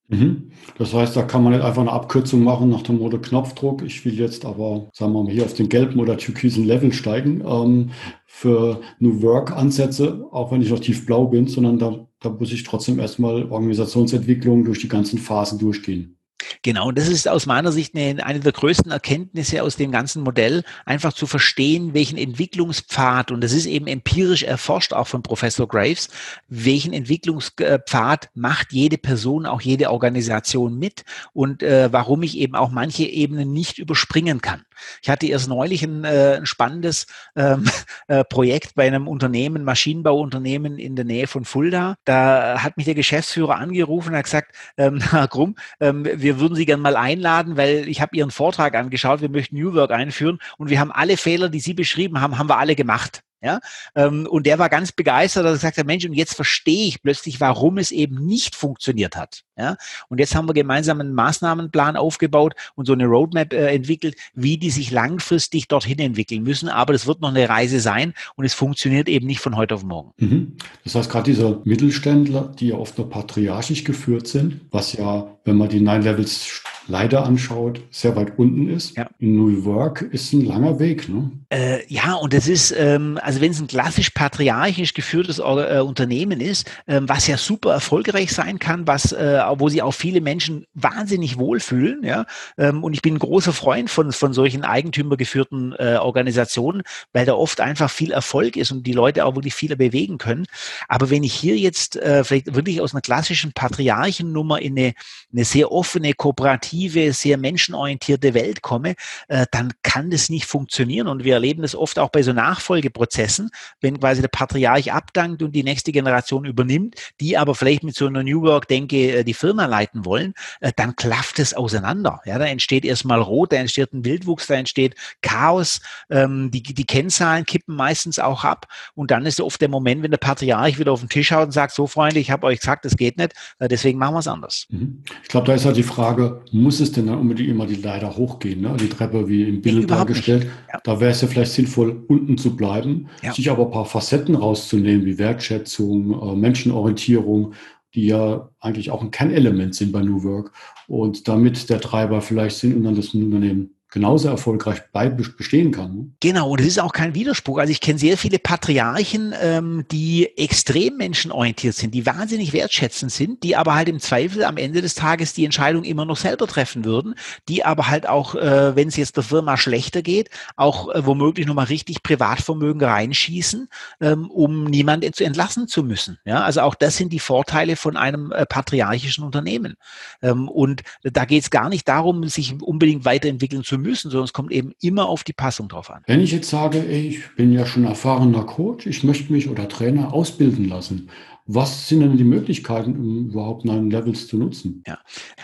Mhm. 0.07 0.51
Das 0.77 0.93
heißt, 0.93 1.15
da 1.15 1.23
kann 1.23 1.43
man 1.43 1.53
nicht 1.53 1.63
einfach 1.63 1.81
eine 1.81 1.91
Abkürzung 1.91 2.43
machen 2.43 2.69
nach 2.69 2.83
dem 2.83 2.99
Motto 2.99 3.17
Knopfdruck. 3.19 3.81
Ich 3.81 4.05
will 4.05 4.13
jetzt 4.13 4.45
aber, 4.45 4.87
sagen 4.93 5.13
wir 5.13 5.23
mal, 5.23 5.31
hier 5.31 5.45
auf 5.45 5.53
den 5.53 5.69
gelben 5.69 5.99
oder 5.99 6.17
türkisen 6.17 6.65
Level 6.65 6.93
steigen 6.93 7.41
ähm, 7.45 7.91
für 8.27 8.81
New 8.99 9.21
Work-Ansätze, 9.23 10.25
auch 10.31 10.51
wenn 10.51 10.61
ich 10.61 10.69
noch 10.69 10.79
tiefblau 10.79 11.25
bin, 11.27 11.47
sondern 11.47 11.79
da, 11.79 12.07
da 12.19 12.29
muss 12.29 12.51
ich 12.51 12.63
trotzdem 12.63 12.99
erstmal 12.99 13.51
Organisationsentwicklung 13.51 14.63
durch 14.63 14.79
die 14.79 14.89
ganzen 14.89 15.17
Phasen 15.17 15.57
durchgehen. 15.57 16.14
Genau, 16.61 16.89
und 16.89 16.97
das 16.97 17.07
ist 17.07 17.27
aus 17.27 17.45
meiner 17.45 17.71
Sicht 17.71 17.95
eine, 17.95 18.25
eine 18.25 18.39
der 18.39 18.51
größten 18.51 18.91
Erkenntnisse 18.91 19.63
aus 19.63 19.75
dem 19.75 19.91
ganzen 19.91 20.23
Modell, 20.23 20.63
einfach 20.85 21.13
zu 21.13 21.27
verstehen, 21.27 21.93
welchen 21.93 22.17
Entwicklungspfad, 22.17 23.31
und 23.31 23.41
das 23.41 23.51
ist 23.51 23.65
eben 23.65 23.87
empirisch 23.87 24.43
erforscht 24.43 24.93
auch 24.93 25.07
von 25.07 25.23
Professor 25.23 25.67
Graves, 25.67 26.09
welchen 26.47 26.93
Entwicklungspfad 26.93 28.29
macht 28.33 28.71
jede 28.71 28.97
Person, 28.97 29.45
auch 29.45 29.61
jede 29.61 29.91
Organisation 29.91 30.77
mit 30.77 31.03
und 31.33 31.63
äh, 31.63 31.91
warum 31.91 32.23
ich 32.23 32.37
eben 32.37 32.55
auch 32.55 32.71
manche 32.71 33.03
Ebenen 33.03 33.53
nicht 33.53 33.77
überspringen 33.77 34.41
kann. 34.41 34.63
Ich 35.01 35.09
hatte 35.09 35.27
erst 35.27 35.47
neulich 35.47 35.83
ein, 35.83 36.03
äh, 36.03 36.37
ein 36.37 36.45
spannendes 36.45 37.07
ähm, 37.35 37.69
äh, 38.07 38.23
Projekt 38.23 38.75
bei 38.75 38.87
einem 38.87 39.07
Unternehmen, 39.07 39.63
Maschinenbauunternehmen 39.63 40.77
in 40.77 40.95
der 40.95 41.05
Nähe 41.05 41.27
von 41.27 41.45
Fulda. 41.45 41.95
Da 42.05 42.63
hat 42.63 42.77
mich 42.77 42.85
der 42.85 42.95
Geschäftsführer 42.95 43.55
angerufen 43.55 44.09
und 44.09 44.17
hat 44.17 44.25
gesagt, 44.25 44.55
ähm, 44.77 45.01
Herr 45.11 45.27
Grumm, 45.27 45.55
ähm, 45.79 46.05
wir 46.05 46.39
würden 46.39 46.55
Sie 46.55 46.65
gerne 46.65 46.83
mal 46.83 46.95
einladen, 46.95 47.57
weil 47.57 47.87
ich 47.87 48.01
habe 48.01 48.15
Ihren 48.15 48.31
Vortrag 48.31 48.75
angeschaut, 48.75 49.21
wir 49.21 49.29
möchten 49.29 49.55
New 49.55 49.73
Work 49.73 49.91
einführen 49.91 50.39
und 50.57 50.69
wir 50.69 50.79
haben 50.79 50.91
alle 50.91 51.17
Fehler, 51.17 51.49
die 51.49 51.59
Sie 51.59 51.73
beschrieben 51.73 52.21
haben, 52.21 52.37
haben 52.37 52.49
wir 52.49 52.57
alle 52.57 52.75
gemacht. 52.75 53.21
Ja? 53.45 53.59
Ähm, 53.93 54.25
und 54.27 54.47
der 54.47 54.57
war 54.57 54.69
ganz 54.69 54.91
begeistert, 54.91 55.45
dass 55.45 55.51
er 55.51 55.57
gesagt 55.57 55.77
hat, 55.77 55.85
Mensch, 55.85 56.03
und 56.03 56.13
jetzt 56.13 56.33
verstehe 56.33 56.87
ich 56.87 57.03
plötzlich, 57.03 57.39
warum 57.39 57.77
es 57.77 57.91
eben 57.91 58.25
nicht 58.25 58.55
funktioniert 58.55 59.15
hat. 59.15 59.43
Ja? 59.55 59.77
Und 60.09 60.19
jetzt 60.19 60.33
haben 60.33 60.49
wir 60.49 60.53
gemeinsam 60.53 60.99
einen 60.99 61.13
Maßnahmenplan 61.13 61.95
aufgebaut 61.95 62.55
und 62.73 62.87
so 62.87 62.93
eine 62.93 63.05
Roadmap 63.05 63.53
äh, 63.53 63.67
entwickelt, 63.67 64.15
wie 64.33 64.57
die 64.57 64.71
sich 64.71 64.89
langfristig 64.89 65.67
dorthin 65.67 65.99
entwickeln 65.99 66.41
müssen. 66.41 66.69
Aber 66.69 66.91
das 66.91 67.05
wird 67.05 67.21
noch 67.21 67.29
eine 67.29 67.47
Reise 67.47 67.79
sein 67.79 68.15
und 68.35 68.45
es 68.45 68.55
funktioniert 68.55 69.07
eben 69.07 69.27
nicht 69.27 69.41
von 69.41 69.55
heute 69.55 69.75
auf 69.75 69.83
morgen. 69.83 70.11
Mhm. 70.17 70.57
Das 70.83 70.95
heißt, 70.95 71.11
gerade 71.11 71.31
diese 71.31 71.61
Mittelständler, 71.65 72.51
die 72.59 72.69
ja 72.69 72.75
oft 72.75 72.97
nur 72.97 73.11
patriarchisch 73.11 73.83
geführt 73.83 74.27
sind, 74.27 74.61
was 74.71 74.93
ja, 74.93 75.37
wenn 75.45 75.57
man 75.57 75.69
die 75.69 75.81
Nine 75.81 75.99
Levels 75.99 76.63
leider 76.87 77.25
anschaut, 77.25 77.81
sehr 77.89 78.15
weit 78.15 78.37
unten 78.37 78.69
ist. 78.69 78.95
Ja. 78.95 79.07
In 79.19 79.35
New 79.35 79.65
Work 79.65 80.01
ist 80.01 80.33
ein 80.33 80.45
langer 80.45 80.79
Weg. 80.79 81.09
Ne? 81.09 81.31
Äh, 81.49 81.81
ja, 81.87 82.13
und 82.13 82.33
das 82.33 82.47
ist, 82.47 82.71
ähm, 82.77 83.19
also 83.21 83.41
wenn 83.41 83.51
es 83.51 83.59
ein 83.59 83.67
klassisch 83.67 84.11
patriarchisch 84.11 84.93
geführtes 84.93 85.39
äh, 85.39 85.41
Unternehmen 85.79 86.41
ist, 86.41 86.69
äh, 86.85 87.01
was 87.03 87.27
ja 87.27 87.37
super 87.37 87.73
erfolgreich 87.73 88.31
sein 88.31 88.59
kann, 88.59 88.87
was, 88.87 89.11
äh, 89.11 89.41
wo 89.57 89.69
sich 89.69 89.81
auch 89.81 89.93
viele 89.93 90.21
Menschen 90.21 90.65
wahnsinnig 90.73 91.37
wohlfühlen, 91.37 92.03
ja, 92.03 92.25
ähm, 92.57 92.83
und 92.83 92.93
ich 92.93 93.01
bin 93.01 93.15
ein 93.15 93.19
großer 93.19 93.53
Freund 93.53 93.89
von, 93.89 94.11
von 94.11 94.33
solchen 94.33 94.63
eigentümergeführten 94.63 95.73
äh, 95.77 95.97
Organisationen, 95.99 96.83
weil 97.13 97.25
da 97.25 97.33
oft 97.33 97.61
einfach 97.61 97.89
viel 97.89 98.11
Erfolg 98.11 98.57
ist 98.57 98.71
und 98.71 98.85
die 98.85 98.93
Leute 98.93 99.25
auch 99.25 99.35
wirklich 99.35 99.55
viel 99.55 99.75
bewegen 99.75 100.17
können. 100.17 100.45
Aber 100.87 101.09
wenn 101.09 101.23
ich 101.23 101.33
hier 101.33 101.57
jetzt 101.57 101.95
äh, 101.95 102.23
vielleicht 102.23 102.53
wirklich 102.53 102.81
aus 102.81 102.93
einer 102.93 103.01
klassischen 103.01 103.53
Patriarchennummer 103.53 104.61
in 104.61 104.77
eine, 104.77 104.93
eine 105.31 105.45
sehr 105.45 105.71
offene, 105.71 106.13
kooperative 106.13 106.74
kreative, 106.75 107.13
sehr 107.13 107.37
menschenorientierte 107.37 108.33
Welt 108.33 108.61
komme, 108.61 108.95
äh, 109.27 109.45
dann 109.51 109.73
kann 109.83 110.11
das 110.11 110.29
nicht 110.29 110.45
funktionieren. 110.45 111.07
Und 111.07 111.23
wir 111.23 111.35
erleben 111.35 111.61
das 111.61 111.75
oft 111.75 111.99
auch 111.99 112.09
bei 112.09 112.21
so 112.21 112.33
Nachfolgeprozessen, 112.33 113.49
wenn 113.81 113.99
quasi 113.99 114.21
der 114.21 114.27
Patriarch 114.27 114.91
abdankt 114.91 115.41
und 115.41 115.53
die 115.53 115.63
nächste 115.63 115.91
Generation 115.91 116.45
übernimmt, 116.45 116.95
die 117.19 117.37
aber 117.37 117.55
vielleicht 117.55 117.83
mit 117.83 117.95
so 117.95 118.07
einer 118.07 118.23
New 118.23 118.41
Work-Denke 118.41 119.19
äh, 119.19 119.23
die 119.23 119.33
Firma 119.33 119.65
leiten 119.65 120.05
wollen, 120.05 120.33
äh, 120.59 120.71
dann 120.75 120.95
klafft 120.95 121.39
es 121.39 121.53
auseinander. 121.53 122.21
Ja, 122.25 122.37
da 122.37 122.45
entsteht 122.45 122.85
erstmal 122.85 123.21
Rot, 123.21 123.51
da 123.51 123.57
entsteht 123.57 123.93
ein 123.93 124.05
Wildwuchs, 124.05 124.47
da 124.47 124.55
entsteht 124.55 124.95
Chaos, 125.21 125.81
ähm, 126.09 126.51
die, 126.51 126.61
die 126.61 126.85
Kennzahlen 126.85 127.45
kippen 127.45 127.75
meistens 127.75 128.19
auch 128.19 128.43
ab. 128.43 128.67
Und 128.95 129.11
dann 129.11 129.25
ist 129.25 129.39
oft 129.39 129.61
der 129.61 129.69
Moment, 129.69 130.03
wenn 130.03 130.11
der 130.11 130.17
Patriarch 130.17 130.79
wieder 130.79 130.91
auf 130.91 130.99
den 130.99 131.09
Tisch 131.09 131.31
haut 131.31 131.45
und 131.45 131.51
sagt, 131.51 131.73
so 131.73 131.87
Freunde, 131.87 132.19
ich 132.19 132.31
habe 132.31 132.47
euch 132.47 132.59
gesagt, 132.59 132.85
das 132.85 132.95
geht 132.97 133.17
nicht, 133.17 133.33
äh, 133.59 133.67
deswegen 133.67 133.99
machen 133.99 134.15
wir 134.15 134.19
es 134.19 134.27
anders. 134.27 134.65
Mhm. 134.69 135.03
Ich 135.23 135.29
glaube, 135.29 135.47
da 135.47 135.53
ist 135.53 135.65
halt 135.65 135.77
die 135.77 135.83
Frage, 135.83 136.41
muss 136.65 136.79
es 136.79 136.91
denn 136.91 137.05
dann 137.05 137.19
unbedingt 137.19 137.47
immer 137.47 137.67
die 137.67 137.75
Leiter 137.75 138.17
hochgehen, 138.17 138.61
ne? 138.61 138.75
die 138.79 138.89
Treppe 138.89 139.27
wie 139.29 139.43
im 139.43 139.61
Bild 139.61 139.91
dargestellt. 139.91 140.47
Ja. 140.73 140.79
Da 140.83 140.99
wäre 140.99 141.11
es 141.11 141.21
ja 141.21 141.27
vielleicht 141.27 141.51
sinnvoll, 141.51 142.03
unten 142.07 142.39
zu 142.39 142.55
bleiben, 142.55 143.07
ja. 143.21 143.31
sich 143.31 143.51
aber 143.51 143.65
ein 143.65 143.71
paar 143.71 143.85
Facetten 143.85 144.33
rauszunehmen, 144.33 145.05
wie 145.05 145.19
Wertschätzung, 145.19 146.19
äh, 146.19 146.35
Menschenorientierung, 146.35 147.53
die 147.93 148.07
ja 148.07 148.49
eigentlich 148.59 148.89
auch 148.89 149.03
ein 149.03 149.11
Kernelement 149.11 149.75
sind 149.75 149.91
bei 149.91 150.01
New 150.01 150.23
Work. 150.23 150.53
Und 150.87 151.27
damit 151.27 151.69
der 151.69 151.79
Treiber 151.79 152.19
vielleicht 152.21 152.57
sind 152.57 152.75
und 152.75 152.83
dann 152.83 152.95
das 152.95 153.13
Unternehmen 153.13 153.74
genauso 153.95 154.27
erfolgreich 154.27 154.81
bei 154.91 155.07
bestehen 155.07 155.71
kann. 155.71 155.95
Ne? 155.95 156.07
Genau, 156.19 156.49
und 156.49 156.59
es 156.59 156.67
ist 156.67 156.81
auch 156.81 156.91
kein 156.91 157.15
Widerspruch. 157.15 157.59
Also 157.59 157.71
ich 157.71 157.79
kenne 157.79 157.97
sehr 157.97 158.17
viele 158.17 158.39
Patriarchen, 158.39 159.33
ähm, 159.41 159.85
die 159.89 160.37
extrem 160.37 160.97
menschenorientiert 160.97 161.75
sind, 161.75 161.93
die 161.93 162.05
wahnsinnig 162.05 162.51
wertschätzend 162.51 163.13
sind, 163.13 163.41
die 163.41 163.55
aber 163.55 163.73
halt 163.73 163.87
im 163.87 164.01
Zweifel 164.01 164.43
am 164.43 164.57
Ende 164.57 164.81
des 164.81 164.95
Tages 164.95 165.33
die 165.33 165.45
Entscheidung 165.45 165.85
immer 165.85 166.03
noch 166.03 166.17
selber 166.17 166.45
treffen 166.45 166.83
würden, 166.83 167.15
die 167.47 167.63
aber 167.63 167.87
halt 167.87 168.05
auch, 168.05 168.35
äh, 168.35 168.75
wenn 168.75 168.89
es 168.89 168.97
jetzt 168.97 169.15
der 169.15 169.23
Firma 169.23 169.55
schlechter 169.55 170.01
geht, 170.01 170.29
auch 170.57 170.93
äh, 170.93 171.05
womöglich 171.05 171.47
nochmal 171.47 171.67
richtig 171.67 172.03
Privatvermögen 172.03 172.83
reinschießen, 172.83 173.69
ähm, 174.01 174.29
um 174.29 174.65
niemanden 174.65 175.13
zu 175.13 175.23
entlassen 175.23 175.69
zu 175.69 175.83
müssen. 175.83 176.19
Ja, 176.25 176.41
also 176.43 176.61
auch 176.61 176.75
das 176.75 176.97
sind 176.97 177.13
die 177.13 177.19
Vorteile 177.19 177.77
von 177.77 177.95
einem 177.95 178.33
äh, 178.33 178.45
patriarchischen 178.45 179.23
Unternehmen. 179.23 179.75
Ähm, 180.21 180.49
und 180.49 180.83
da 181.01 181.23
geht 181.23 181.43
es 181.43 181.49
gar 181.49 181.69
nicht 181.69 181.87
darum, 181.87 182.27
sich 182.27 182.61
unbedingt 182.61 183.05
weiterentwickeln 183.05 183.63
zu 183.63 183.77
müssen 183.77 183.84
müssen, 183.85 184.11
sondern 184.11 184.25
es 184.25 184.33
kommt 184.33 184.51
eben 184.51 184.73
immer 184.81 185.07
auf 185.07 185.23
die 185.23 185.33
Passung 185.33 185.69
drauf 185.69 185.89
an. 185.89 186.03
Wenn 186.07 186.21
ich 186.21 186.31
jetzt 186.31 186.49
sage, 186.49 186.83
ich 186.83 187.19
bin 187.35 187.53
ja 187.53 187.65
schon 187.65 187.85
erfahrener 187.85 188.43
Coach, 188.43 188.85
ich 188.85 189.03
möchte 189.03 189.31
mich 189.31 189.49
oder 189.49 189.69
Trainer 189.69 190.13
ausbilden 190.13 190.67
lassen, 190.67 191.09
was 191.47 191.87
sind 191.87 191.99
denn 191.99 192.17
die 192.17 192.23
Möglichkeiten, 192.23 192.95
um 192.95 193.29
überhaupt 193.29 193.65
neuen 193.65 193.91
Levels 193.91 194.27
zu 194.27 194.35
nutzen? 194.35 194.83
Ja, 194.87 194.97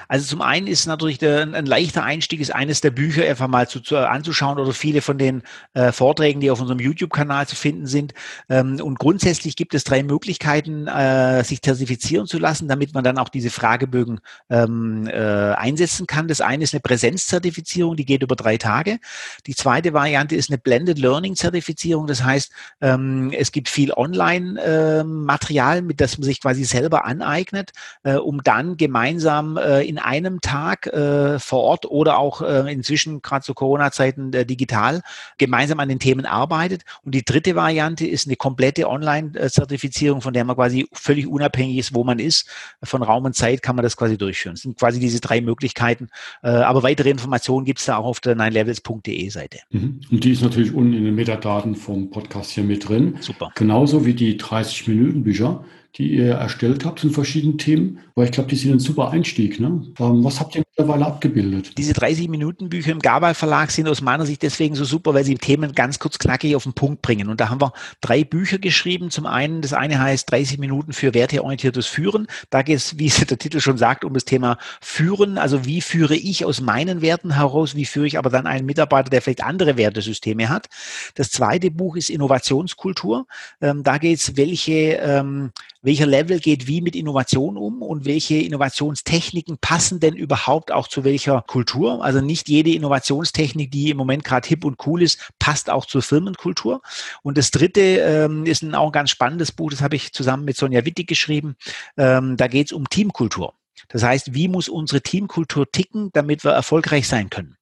also 0.08 0.25
zum 0.25 0.41
einen 0.41 0.65
ist 0.65 0.88
natürlich 0.88 1.20
der, 1.20 1.43
ein 1.53 1.67
leichter 1.67 2.03
Einstieg, 2.03 2.39
ist 2.39 2.55
eines 2.55 2.81
der 2.81 2.89
Bücher 2.89 3.24
einfach 3.29 3.48
mal 3.48 3.70
zu, 3.70 3.81
zu 3.81 3.98
anzuschauen 3.98 4.58
oder 4.58 4.74
viele 4.74 5.01
von 5.01 5.20
den 5.20 5.43
äh, 5.75 5.91
Vorträgen, 5.91 6.39
die 6.39 6.50
auf 6.50 6.60
unserem 6.60 6.79
YouTube-Kanal 6.79 7.48
zu 7.48 7.55
finden 7.55 7.86
sind. 7.86 8.15
Ähm, 8.50 8.79
und 8.81 8.98
grundsätzlich 8.98 9.55
gibt 9.55 9.75
es 9.75 9.84
drei 9.84 10.01
Möglichkeiten, 10.01 10.88
äh, 10.88 11.43
sich 11.43 11.62
zertifizieren 11.62 12.25
zu 12.25 12.39
lassen, 12.39 12.67
damit 12.67 12.96
man 12.96 13.03
dann 13.03 13.20
auch 13.20 13.29
diese 13.29 13.51
Fragebögen 13.51 14.22
ähm, 14.50 15.05
äh, 15.05 15.13
einsetzen 15.53 16.08
kann. 16.08 16.27
Das 16.27 16.41
eine 16.41 16.63
ist 16.63 16.74
eine 16.74 16.81
Präsenzzertifizierung, 16.81 17.96
die 17.96 18.05
geht 18.05 18.24
über 18.24 18.36
drei 18.36 18.58
Tage. 18.58 18.98
Die 19.46 19.53
zweite 19.53 19.93
Variante 19.93 20.36
ist 20.36 20.50
eine 20.50 20.58
Blended 20.58 20.98
Learning 20.98 21.36
Zertifizierung. 21.36 22.08
Das 22.08 22.24
heißt, 22.24 22.51
ähm, 22.81 23.31
es 23.38 23.51
gibt 23.51 23.70
viel 23.70 23.93
Online-Material 23.93 25.77
ähm, 25.77 25.91
mit 25.92 26.00
das 26.00 26.18
man 26.18 26.24
sich 26.24 26.42
quasi 26.42 26.64
selber 26.64 27.06
aneignet, 27.06 27.72
äh, 28.04 28.16
um 28.16 28.44
dann 28.44 28.78
gemeinsam 28.78 29.58
äh, 29.58 29.82
in 29.82 30.00
einem 30.00 30.40
Tag 30.40 30.88
äh, 30.88 31.38
vor 31.38 31.60
Ort 31.64 31.86
oder 31.86 32.18
auch 32.18 32.42
äh, 32.42 32.72
inzwischen 32.72 33.22
gerade 33.22 33.44
zu 33.44 33.54
Corona-Zeiten 33.54 34.34
äh, 34.34 34.46
digital 34.46 35.02
gemeinsam 35.38 35.80
an 35.80 35.90
den 35.90 36.00
Themen 36.00 36.26
arbeitet. 36.26 36.84
Und 37.04 37.14
die 37.14 37.24
dritte 37.24 37.56
Variante 37.56 38.08
ist 38.08 38.26
eine 38.28 38.38
komplette 38.38 38.90
Online-Zertifizierung, 38.90 40.22
von 40.22 40.34
der 40.34 40.46
man 40.46 40.56
quasi 40.56 40.88
völlig 40.94 41.28
unabhängig 41.28 41.78
ist, 41.78 41.94
wo 41.94 42.04
man 42.04 42.20
ist. 42.20 42.48
Von 42.84 43.04
Raum 43.04 43.26
und 43.26 43.36
Zeit 43.36 43.62
kann 43.62 43.76
man 43.76 43.84
das 43.84 43.98
quasi 43.98 44.18
durchführen. 44.18 44.56
Das 44.56 44.62
sind 44.62 44.80
quasi 44.80 45.00
diese 45.00 45.20
drei 45.20 45.42
Möglichkeiten. 45.42 46.08
Äh, 46.42 46.50
aber 46.50 46.84
weitere 46.84 47.10
Informationen 47.10 47.66
gibt 47.66 47.80
es 47.80 47.86
da 47.86 47.98
auch 47.98 48.06
auf 48.06 48.22
der 48.22 48.36
ninelevels.de 48.36 49.30
Seite. 49.30 49.60
Mhm. 49.72 50.02
Und 50.10 50.24
die 50.24 50.32
ist 50.32 50.42
natürlich 50.42 50.74
unten 50.74 50.94
in 50.94 51.04
den 51.04 51.16
Metadaten 51.16 51.76
vom 51.76 52.10
Podcast 52.10 52.52
hier 52.52 52.64
mit 52.64 52.88
drin. 52.88 53.18
Super. 53.20 53.52
Genauso 53.56 54.06
wie 54.06 54.14
die 54.14 54.38
30 54.38 54.88
Minuten 54.88 55.24
Bücher 55.24 55.66
die 55.96 56.16
ihr 56.16 56.32
erstellt 56.36 56.86
habt 56.86 57.04
in 57.04 57.12
verschiedenen 57.12 57.58
Themen, 57.58 58.00
weil 58.16 58.26
ich 58.26 58.32
glaube, 58.32 58.50
die 58.50 58.56
sind 58.56 58.72
ein 58.72 58.80
super 58.80 59.10
Einstieg. 59.10 59.60
Ne? 59.60 59.84
Ähm, 60.00 60.24
was 60.24 60.40
habt 60.40 60.56
ihr 60.56 60.64
mittlerweile 60.70 61.06
abgebildet? 61.06 61.78
Diese 61.78 61.92
30-Minuten-Bücher 61.94 62.94
im 62.94 63.00
Gabal 63.00 63.34
Verlag 63.34 63.72
sind 63.72 63.90
aus 63.90 64.02
meiner 64.02 64.26
Sicht 64.26 64.42
deswegen 64.42 64.76
so 64.76 64.86
super, 64.86 65.14
weil 65.14 65.26
sie 65.26 65.36
Themen 65.36 65.74
ganz 65.74 66.00
kurz 66.00 66.18
knackig 66.18 66.56
auf 66.56 66.64
den 66.64 66.74
Punkt 66.74 67.02
bringen. 67.02 67.28
Und 67.28 67.42
da 67.42 67.50
haben 67.50 67.60
wir 67.60 67.74
drei 68.00 68.24
Bücher 68.24 68.58
geschrieben. 68.58 69.12
Zum 69.12 69.26
einen, 69.26 69.62
das 69.62 69.74
eine 69.74 70.00
heißt 70.00 70.32
30 70.32 70.60
Minuten 70.60 70.94
für 70.94 71.14
werteorientiertes 71.14 71.88
Führen. 71.88 72.28
Da 72.50 72.62
geht 72.62 72.78
es, 72.78 72.98
wie 72.98 73.08
es 73.08 73.16
der 73.26 73.38
Titel 73.38 73.60
schon 73.60 73.78
sagt, 73.78 74.06
um 74.06 74.14
das 74.14 74.24
Thema 74.24 74.58
Führen. 74.80 75.38
Also 75.38 75.66
wie 75.66 75.82
führe 75.82 76.16
ich 76.16 76.46
aus 76.46 76.62
meinen 76.62 77.02
Werten 77.02 77.36
heraus? 77.36 77.76
Wie 77.76 77.86
führe 77.86 78.08
ich 78.08 78.18
aber 78.18 78.30
dann 78.30 78.48
einen 78.48 78.66
Mitarbeiter, 78.66 79.10
der 79.10 79.22
vielleicht 79.22 79.44
andere 79.44 79.76
Wertesysteme 79.76 80.48
hat? 80.48 80.70
Das 81.16 81.32
zweite 81.32 81.70
Buch 81.70 81.98
ist 81.98 82.10
Innovationskultur. 82.10 83.28
Ähm, 83.60 83.84
da 83.84 83.98
geht 83.98 84.20
es, 84.20 84.38
welche 84.38 84.72
ähm, 85.02 85.52
welcher 85.82 86.06
Level 86.06 86.40
geht 86.40 86.68
wie 86.68 86.82
mit 86.82 86.96
Innovation 86.96 87.58
um 87.58 87.82
und 87.82 88.06
welche 88.06 88.36
Innovationstechniken 88.36 89.58
passen 89.60 90.00
denn 90.00 90.16
überhaupt 90.16 90.72
auch 90.72 90.88
zu 90.88 91.04
welcher 91.04 91.42
Kultur. 91.42 92.04
Also 92.04 92.22
nicht 92.22 92.50
jede 92.50 92.72
Innovationstechnik, 92.72 93.72
die 93.72 93.90
im 93.90 93.98
Moment 93.98 94.24
gerade 94.24 94.48
hip 94.48 94.64
und 94.64 94.86
cool 94.86 95.02
ist, 95.02 95.32
passt 95.40 95.70
auch 95.70 95.86
zur 95.86 96.02
Firmenkultur. 96.02 96.82
Und 97.24 97.38
das 97.38 97.52
dritte 97.52 97.82
ähm, 97.82 98.46
ist 98.46 98.62
ein, 98.62 98.76
auch 98.76 98.88
ein 98.88 98.92
ganz 98.92 99.10
spannendes 99.10 99.52
Buch, 99.52 99.72
das 99.72 99.82
habe 99.82 99.96
ich 99.96 100.14
zusammen 100.14 100.46
mit 100.46 100.58
Sonja 100.58 100.86
Wittig 100.86 101.08
geschrieben. 101.08 101.56
Ähm, 101.98 102.38
da 102.38 102.48
geht 102.48 102.68
es 102.68 102.74
um 102.74 102.90
Teamkultur. 102.90 103.54
Das 103.88 104.04
heißt, 104.04 104.34
wie 104.34 104.48
muss 104.48 104.70
unsere 104.70 105.01
Teamkultur 105.01 105.70
ticken, 105.72 106.10
damit 106.13 106.44
wir 106.44 106.51
erfolgreich 106.51 107.08
sein 107.08 107.30
können? 107.30 107.58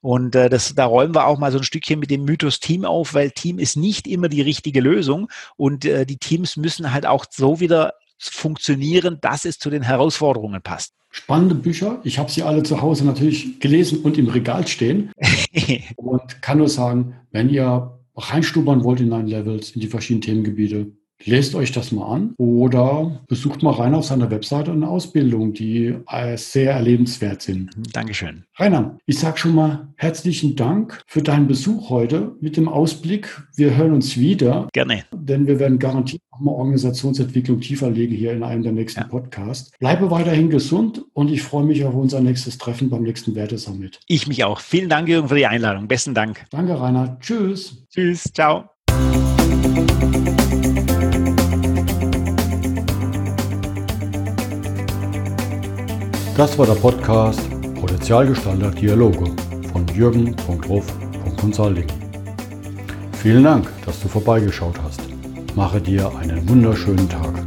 Und 0.00 0.34
äh, 0.34 0.48
das, 0.48 0.74
da 0.74 0.84
räumen 0.84 1.14
wir 1.14 1.26
auch 1.26 1.38
mal 1.38 1.52
so 1.52 1.58
ein 1.58 1.64
Stückchen 1.64 1.98
mit 1.98 2.10
dem 2.10 2.24
Mythos 2.24 2.60
Team 2.60 2.84
auf, 2.84 3.14
weil 3.14 3.30
Team 3.30 3.58
ist 3.58 3.76
nicht 3.76 4.06
immer 4.06 4.28
die 4.28 4.42
richtige 4.42 4.80
Lösung 4.80 5.30
und 5.56 5.84
äh, 5.84 6.06
die 6.06 6.18
Teams 6.18 6.56
müssen 6.56 6.92
halt 6.92 7.06
auch 7.06 7.26
so 7.30 7.60
wieder 7.60 7.94
funktionieren, 8.18 9.18
dass 9.20 9.44
es 9.44 9.58
zu 9.58 9.70
den 9.70 9.82
Herausforderungen 9.82 10.62
passt. 10.62 10.94
Spannende 11.10 11.54
Bücher. 11.54 12.00
Ich 12.04 12.18
habe 12.18 12.30
sie 12.30 12.42
alle 12.42 12.62
zu 12.62 12.82
Hause 12.82 13.04
natürlich 13.04 13.60
gelesen 13.60 14.00
und 14.00 14.18
im 14.18 14.28
Regal 14.28 14.66
stehen. 14.66 15.12
und 15.96 16.42
kann 16.42 16.58
nur 16.58 16.68
sagen, 16.68 17.14
wenn 17.30 17.48
ihr 17.50 17.98
reinstubern 18.16 18.84
wollt 18.84 19.00
in 19.00 19.08
Nine 19.08 19.28
Levels, 19.28 19.70
in 19.70 19.80
die 19.80 19.86
verschiedenen 19.86 20.22
Themengebiete, 20.22 20.92
Lest 21.24 21.54
euch 21.54 21.72
das 21.72 21.90
mal 21.90 22.06
an 22.06 22.34
oder 22.36 23.20
besucht 23.28 23.62
mal 23.62 23.72
rein 23.72 23.94
auf 23.94 24.04
seiner 24.04 24.30
Webseite 24.30 24.72
eine 24.72 24.88
Ausbildung, 24.88 25.54
die 25.54 25.94
äh, 26.08 26.36
sehr 26.36 26.72
erlebenswert 26.72 27.42
sind. 27.42 27.70
Dankeschön. 27.92 28.44
Rainer, 28.56 28.98
ich 29.06 29.18
sage 29.18 29.38
schon 29.38 29.54
mal 29.54 29.88
herzlichen 29.96 30.54
Dank 30.54 31.02
für 31.06 31.22
deinen 31.22 31.46
Besuch 31.46 31.88
heute 31.90 32.36
mit 32.40 32.56
dem 32.56 32.68
Ausblick. 32.68 33.42
Wir 33.56 33.76
hören 33.76 33.92
uns 33.92 34.18
wieder. 34.18 34.68
Gerne. 34.72 35.04
Denn 35.12 35.46
wir 35.46 35.58
werden 35.58 35.78
garantiert 35.78 36.22
auch 36.30 36.40
mal 36.40 36.52
Organisationsentwicklung 36.52 37.60
tiefer 37.60 37.90
legen 37.90 38.14
hier 38.14 38.32
in 38.32 38.42
einem 38.42 38.62
der 38.62 38.72
nächsten 38.72 39.00
ja. 39.00 39.06
Podcasts. 39.06 39.70
Bleibe 39.78 40.10
weiterhin 40.10 40.50
gesund 40.50 41.04
und 41.14 41.30
ich 41.30 41.42
freue 41.42 41.64
mich 41.64 41.84
auf 41.84 41.94
unser 41.94 42.20
nächstes 42.20 42.58
Treffen 42.58 42.90
beim 42.90 43.02
nächsten 43.02 43.34
Wertesummit. 43.34 44.00
Ich 44.06 44.26
mich 44.26 44.44
auch. 44.44 44.60
Vielen 44.60 44.88
Dank, 44.88 45.08
Jürgen, 45.08 45.28
für 45.28 45.36
die 45.36 45.46
Einladung. 45.46 45.88
Besten 45.88 46.14
Dank. 46.14 46.44
Danke, 46.50 46.78
Rainer. 46.78 47.18
Tschüss. 47.20 47.86
Tschüss. 47.88 48.24
Ciao. 48.32 48.68
Das 56.36 56.58
war 56.58 56.66
der 56.66 56.74
Podcast 56.74 57.40
Potenzialgestalter 57.80 58.72
Dialoge 58.72 59.26
von 59.70 59.86
jürgen.ruf.consulting. 59.94 61.86
Vielen 63.22 63.44
Dank, 63.44 63.68
dass 63.86 64.00
du 64.00 64.08
vorbeigeschaut 64.08 64.74
hast. 64.82 65.00
Mache 65.54 65.80
dir 65.80 66.10
einen 66.16 66.48
wunderschönen 66.48 67.08
Tag. 67.08 67.43